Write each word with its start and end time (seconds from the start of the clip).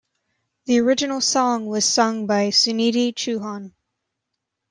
The 0.65 0.79
original 0.79 1.21
song 1.21 1.67
was 1.67 1.85
sung 1.85 2.25
by 2.25 2.47
Sunidhi 2.47 3.13
Chauhan. 3.13 3.73